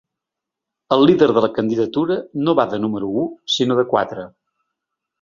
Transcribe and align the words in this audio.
El 0.97 1.05
líder 1.09 1.27
de 1.39 1.43
la 1.47 1.51
candidatura 1.59 2.19
no 2.47 2.57
va 2.63 2.67
de 2.75 2.83
número 2.87 3.13
u 3.25 3.29
sinó 3.59 3.81
de 3.83 3.89
quatre. 3.97 4.29